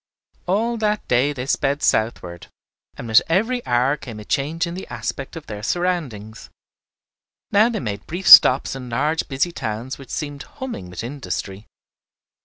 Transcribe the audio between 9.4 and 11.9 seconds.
towns which seemed humming with industry.